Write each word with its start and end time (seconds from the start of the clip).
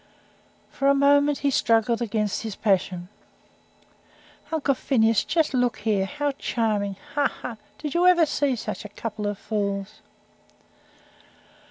For 0.71 0.87
a 0.87 0.95
moment 0.95 1.37
he 1.45 1.51
struggled 1.51 2.01
against 2.01 2.41
his 2.41 2.55
passion. 2.55 3.07
"Uncle 4.51 4.73
Phineas, 4.73 5.23
just 5.23 5.53
look 5.53 5.77
here. 5.77 6.07
How 6.07 6.31
charming! 6.39 6.95
Ha, 7.13 7.27
ha! 7.27 7.57
Did 7.77 7.93
you 7.93 8.07
ever 8.07 8.25
see 8.25 8.55
such 8.55 8.83
a 8.83 8.89
couple 8.89 9.27
of 9.27 9.37
fools?" 9.37 10.01